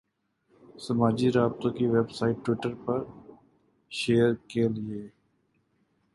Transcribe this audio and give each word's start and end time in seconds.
سماجی 0.85 1.29
رابطوں 1.37 1.71
کی 1.77 1.85
ویب 1.93 2.09
سائٹ 2.17 2.37
ٹوئٹر 2.45 2.73
پر 2.85 2.99
شیئر 3.91 4.31
کیے 4.49 4.67
گئے 4.77 5.07